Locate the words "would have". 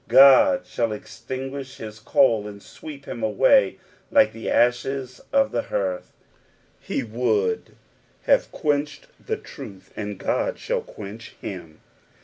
7.03-8.51